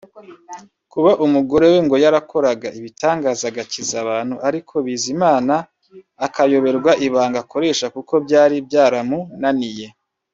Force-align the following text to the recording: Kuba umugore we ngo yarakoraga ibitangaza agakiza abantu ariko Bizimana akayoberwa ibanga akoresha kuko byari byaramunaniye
Kuba 0.91 1.11
umugore 1.25 1.65
we 1.73 1.79
ngo 1.85 1.95
yarakoraga 2.03 2.67
ibitangaza 2.79 3.43
agakiza 3.51 3.95
abantu 4.03 4.35
ariko 4.47 4.73
Bizimana 4.85 5.55
akayoberwa 6.25 6.91
ibanga 7.07 7.37
akoresha 7.43 7.85
kuko 7.95 8.13
byari 8.25 8.55
byaramunaniye 8.67 9.87